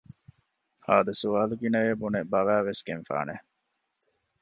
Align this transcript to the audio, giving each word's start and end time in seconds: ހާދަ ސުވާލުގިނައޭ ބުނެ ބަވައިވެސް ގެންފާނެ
ހާދަ 0.85 1.13
ސުވާލުގިނައޭ 1.21 1.89
ބުނެ 2.01 2.21
ބަވައިވެސް 2.31 2.83
ގެންފާނެ 2.87 3.35